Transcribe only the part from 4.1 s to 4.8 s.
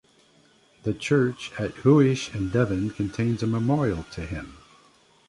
to him.